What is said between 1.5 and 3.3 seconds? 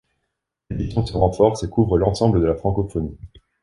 et couvre l'ensemble de la francophonie.